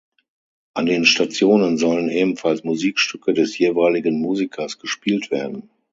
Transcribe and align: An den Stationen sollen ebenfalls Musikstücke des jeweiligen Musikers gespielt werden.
An 0.73 0.87
den 0.87 1.05
Stationen 1.05 1.77
sollen 1.77 2.09
ebenfalls 2.09 2.63
Musikstücke 2.63 3.33
des 3.35 3.55
jeweiligen 3.59 4.19
Musikers 4.19 4.79
gespielt 4.79 5.29
werden. 5.29 5.69